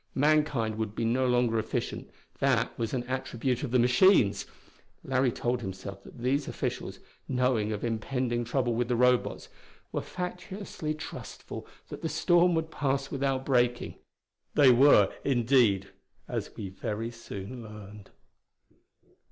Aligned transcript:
Mankind 0.15 0.79
would 0.79 0.95
be 0.95 1.05
no 1.05 1.27
longer 1.27 1.59
efficient; 1.59 2.09
that 2.39 2.75
was 2.75 2.91
an 2.91 3.03
attribute 3.03 3.61
of 3.61 3.69
the 3.69 3.77
machines. 3.77 4.47
Larry 5.03 5.31
told 5.31 5.61
himself 5.61 6.03
that 6.03 6.17
these 6.17 6.47
officials, 6.47 6.97
knowing 7.27 7.71
of 7.71 7.83
impending 7.83 8.43
trouble 8.43 8.73
with 8.73 8.87
the 8.87 8.95
Robots, 8.95 9.47
were 9.91 10.01
fatuously 10.01 10.95
trustful 10.95 11.67
that 11.89 12.01
the 12.01 12.09
storm 12.09 12.55
would 12.55 12.71
pass 12.71 13.11
without 13.11 13.45
breaking. 13.45 13.93
They 14.55 14.71
were, 14.71 15.13
indeed, 15.23 15.89
as 16.27 16.49
we 16.55 16.69
very 16.69 17.11
soon 17.11 17.61
learned. 17.61 18.09